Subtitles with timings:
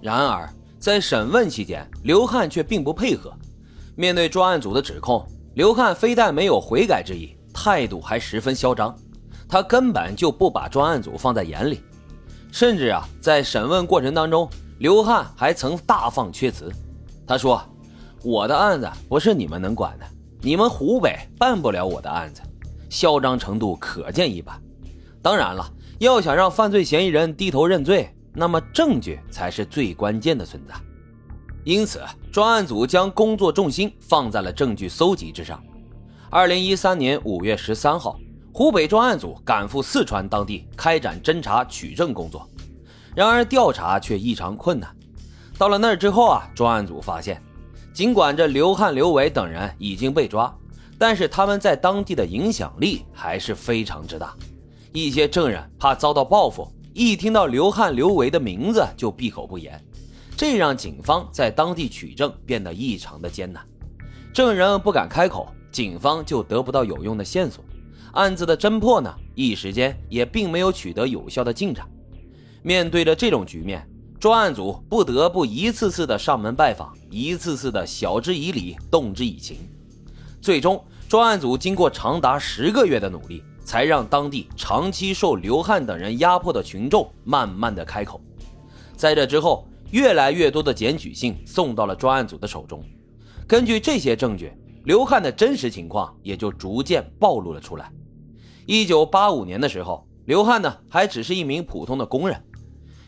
[0.00, 0.48] 然而
[0.78, 3.32] 在审问期间，刘汉却并不配合。
[3.96, 8.94] 面对专案组的指控，刘汉非但没有悔改之意，态度还十分嚣张。
[9.48, 11.80] 他根本就不把专案组放在眼里，
[12.52, 14.48] 甚至啊，在审问过程当中，
[14.78, 16.70] 刘汉还曾大放厥词。
[17.26, 17.60] 他说
[18.22, 20.06] ：“我的案子不是你们能管的，
[20.42, 22.42] 你们湖北办不了我的案子。”
[22.88, 24.58] 嚣张程度可见一斑。
[25.20, 25.68] 当然了，
[25.98, 30.74] 要想让犯罪嫌疑人低头认罪，那么证据才是最关键的存在。
[31.64, 35.62] 因此，专案组将工作重心放在了证据搜集之上。
[36.30, 38.18] 二零一三年五月十三号。
[38.50, 42.44] 湖北专案组赶赴四川当地开展侦查取证工作，
[43.14, 44.90] 然而调查却异常困难。
[45.56, 47.40] 到了那儿之后啊，专案组发现，
[47.92, 50.52] 尽管这刘汉、刘伟等人已经被抓，
[50.98, 54.34] 但是他们在当地的影响力还是非常之大。
[54.92, 56.68] 一些证人怕遭到报复，
[56.98, 59.80] 一听到刘汉、刘维的名字就闭口不言，
[60.36, 63.64] 这让警方在当地取证变得异常的艰难。
[64.34, 67.64] 证人不敢开口，警方就得不到有用的线索。
[68.14, 71.88] 案子的侦破呢，一时间也并没有取得有效的进展。
[72.64, 79.58] 面对着这种局面，专案组不得不一次次的上门拜访，一次次的晓之以理，动之以情。
[80.40, 88.18] 最终，专案组经过长达十个月的努力，才让当地长期受刘汉等人压迫的群众慢慢的开口。
[88.96, 92.82] 在这之后，越来越多的检举信送到了专案组的手中。
[93.46, 94.50] 根据这些证据，
[94.84, 97.92] 刘汉的真实情况也就逐渐暴露了出来。
[98.64, 102.42] 一九八五年的时候，刘汉呢还只是一名普通的工人。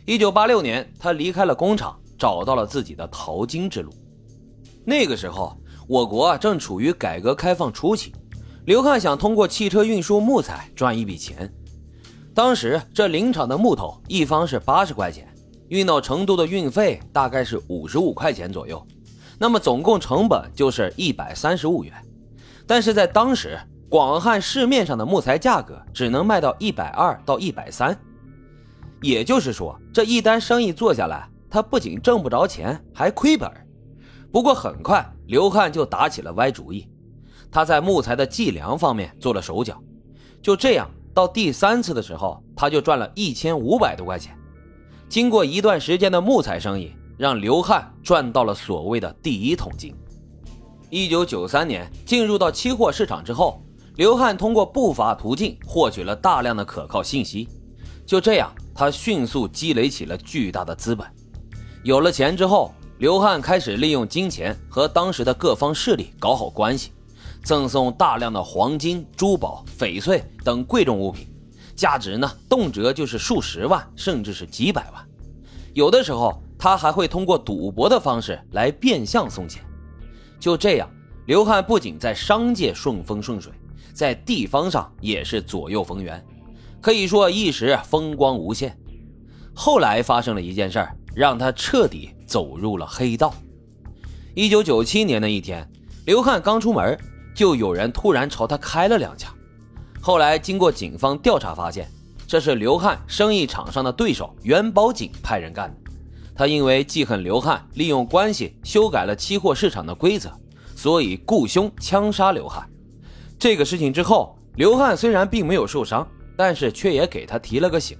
[0.04, 3.90] 一九八六年，他离开了工厂，找到了自己的淘金之路。
[4.84, 5.56] 那个时候，
[5.88, 8.12] 我国正处于改革开放初期，
[8.70, 11.52] 刘汉想通过汽车运输木材赚一笔钱。
[12.32, 15.26] 当时这林场的木头一方是八十块钱，
[15.70, 18.80] 运到成都的运费大概是五十五块钱左右，
[19.40, 21.92] 那么总共成本就是一百三十五元。
[22.64, 27.98] 但是在当时，广汉市面上的木材价格只能卖到一百二到一百三，
[29.02, 33.50] 也就是说，这一单生意做下来，他不仅挣不着钱，还亏本。
[34.30, 36.88] 不过很快，刘汉就打起了歪主意，
[37.50, 39.80] 他在木材的计量方面做了手脚。
[40.42, 44.36] 就这样，到第三次的时候，他就赚了一千五百多块钱。
[45.08, 49.94] 经过一段时间的木材生意，让刘汉赚到了所谓的第一桶金。
[50.88, 53.62] 一九九三年进入到期货市场之后。
[53.96, 57.46] 刘汉通过不法途径获取了大量的可靠信息，
[58.06, 61.06] 就这样，他迅速积累起了巨大的资本。
[61.82, 66.92] 有了钱之后，刘汉开始利用金钱和当时的各方势力搞好关系，
[67.42, 71.26] 赠送大量的黄金、珠宝、翡翠等贵重物品，
[71.74, 75.04] 价值呢动辄就是数十万，甚至是几百万。
[75.74, 79.62] 有的时候，他还会通过赌博的方式来变相送钱。
[80.38, 80.88] 就这样，
[81.26, 83.52] 刘汉不仅在商界顺风顺水。
[83.92, 86.24] 在地方上也是左右逢源，
[86.80, 88.74] 可以说一时风光无限。
[89.52, 93.34] 后来发生了一件事儿，让他彻底走入了黑道。
[94.34, 95.68] 一九九七年的一天，
[96.06, 96.98] 刘汉刚出门，
[97.40, 99.34] 就有人突然朝他开了两枪。
[99.98, 101.90] 后来经过警方调查发现，
[102.26, 105.90] 这是刘汉生意场上的对手元宝锦派人干的。
[106.34, 110.30] 他因为记恨刘汉利用关系修改了期货市场的规则，
[110.76, 112.68] 所以雇凶枪杀刘汉。
[113.38, 117.96] 这个事情之后，刘汉虽然并没有受伤，但是却也给他提了个醒。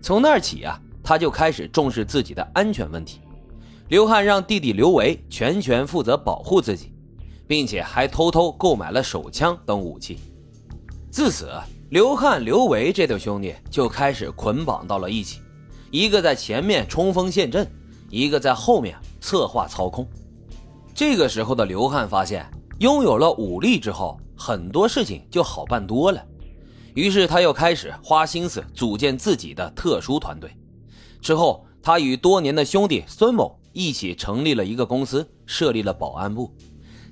[0.00, 3.20] 从那儿起啊，他就开始重视自己的安全问题。
[3.88, 6.92] 刘汉让弟弟刘维全权负责保护自己，
[7.48, 10.20] 并且还偷偷购买了手枪等武器。
[11.10, 11.50] 自此，
[11.90, 15.40] 刘汉、刘维这对兄弟就开始捆绑到了一起，
[15.90, 17.68] 一个在前面冲锋陷阵，
[18.08, 20.06] 一个在后面策划操控。
[20.94, 22.48] 这个时候的刘汉发现，
[22.78, 24.20] 拥有了武力之后。
[24.40, 26.24] 很多事情就好办多了，
[26.94, 30.48] 于是他又开始花心思组建自己的特殊团队。
[31.20, 36.54] 之后，他与多年的兄弟孙某一起成立了一个公司，设立了保安部。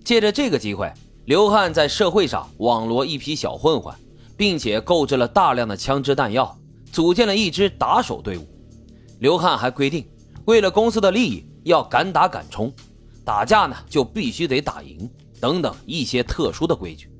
[0.07, 0.89] 借着这个机会，
[1.25, 3.93] 刘汉在社会上网罗一批小混混，
[4.37, 6.57] 并且购置了大量的枪支弹药，
[6.93, 8.47] 组建了一支打手队伍。
[9.19, 10.09] 刘汉还规定，
[10.45, 12.73] 为了公司的利益，要敢打敢冲，
[13.25, 15.11] 打架呢就必须得打赢，
[15.41, 17.11] 等等一些特殊的规矩。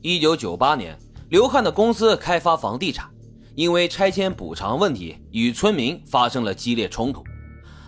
[0.00, 0.98] 一九九八年，
[1.28, 3.10] 刘汉的公司开发房地产，
[3.54, 7.22] 因为拆迁补偿问题与村民发生了激烈冲突。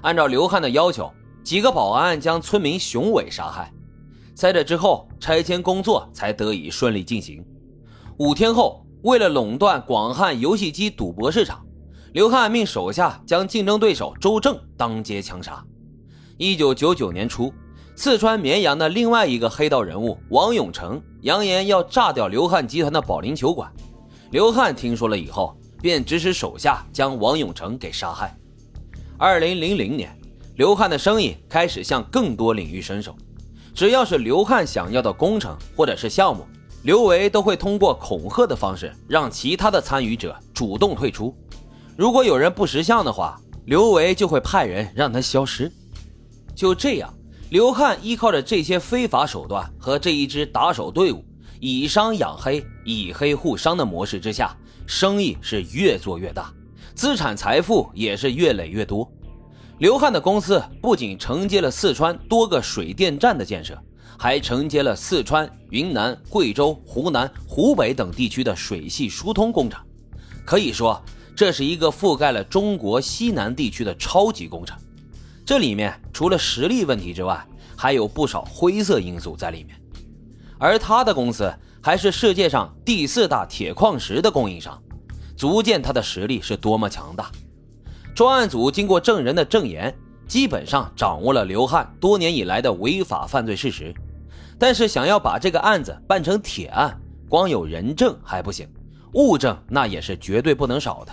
[0.02, 1.10] 按照刘汉的要求，
[1.42, 3.72] 几个保安将村民熊伟杀害。
[4.34, 7.44] 在这之后，拆迁工作才得以顺利进行。
[8.18, 11.64] 五天后，为了垄断广汉游戏机赌博市场，
[12.12, 15.62] 刘汉命手下将竞争对手周正当街枪杀。
[16.38, 17.52] 一九九九年初，
[17.94, 23.70] 四川绵阳的另外一个黑道人物王永成扬言要炸掉刘汉集团的保龄球馆。
[24.30, 28.36] 刘汉听说了以后，便指使手下将王永成给杀害。
[29.18, 30.16] 二零零零年，
[30.56, 33.14] 刘汉的生意开始向更多领域伸手，
[33.74, 36.46] 只要是刘汉想要的工程或者是项目，
[36.82, 41.34] 刘维都会通过恐吓的方式让其他的参与者主动退出。
[41.96, 45.72] 如果有人不识相的话，刘维就会派人让他消失。
[46.54, 47.12] 就这样，
[47.50, 51.24] 刘汉依靠着这些非法手段和这一支打手队伍，
[51.60, 54.54] 以商养黑、以黑护商的模式之下，
[54.86, 56.52] 生意是越做越大，
[56.94, 59.10] 资产财富也是越累越多。
[59.78, 63.76] 刘汉的公司不仅承接了四川多个水电站的建设，
[64.16, 69.80] 还承接了四川、云南、贵州、湖南、湖北等地区的水系疏通工程。
[70.44, 71.02] 可以说，
[71.34, 74.78] 这是一个覆盖了中国西南地区的超级工程。
[75.44, 77.44] 这里面除了实力问题之外，
[77.76, 79.76] 还有不少灰色因素在里面。
[80.58, 81.52] 而他的公司
[81.82, 84.80] 还是世界上第四大铁矿石的供应商，
[85.36, 87.32] 足见他的实力是多么强大。
[88.14, 89.94] 专案组经过证人的证言，
[90.26, 93.92] 基本上掌握了刘汉多年以来的违法犯罪事实。
[94.58, 96.96] 但是想要把这个案子办成铁案，
[97.28, 98.68] 光有人证还不行，
[99.14, 101.12] 物证那也是绝对不能少的。